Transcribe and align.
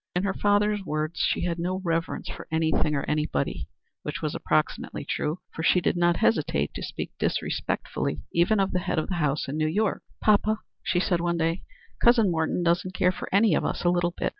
In 0.15 0.23
her 0.23 0.33
father's 0.33 0.83
words, 0.83 1.19
she 1.19 1.41
had 1.41 1.59
no 1.59 1.79
reverence 1.83 2.27
for 2.27 2.47
any 2.51 2.71
thing 2.71 2.95
or 2.95 3.03
any 3.03 3.27
body, 3.27 3.69
which 4.01 4.19
was 4.19 4.33
approximately 4.33 5.05
true, 5.05 5.37
for 5.53 5.61
she 5.61 5.79
did 5.79 5.95
not 5.95 6.15
hesitate 6.17 6.73
to 6.73 6.81
speak 6.81 7.11
disrespectfully 7.19 8.23
even 8.33 8.59
of 8.59 8.71
the 8.71 8.79
head 8.79 8.97
of 8.97 9.09
the 9.09 9.15
house 9.21 9.47
in 9.47 9.57
New 9.57 9.67
York. 9.67 10.01
"Poppa," 10.19 10.57
she 10.81 10.99
said 10.99 11.21
one 11.21 11.37
day, 11.37 11.61
"Cousin 12.01 12.31
Morton 12.31 12.63
doesn't 12.63 12.95
care 12.95 13.11
for 13.11 13.29
any 13.31 13.53
of 13.53 13.63
us 13.63 13.83
a 13.83 13.89
little 13.91 14.15
bit. 14.17 14.29